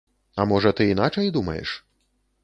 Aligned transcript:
А 0.43 0.45
можа 0.51 0.71
ты 0.79 0.87
іначай 0.93 1.29
думаеш? 1.35 1.75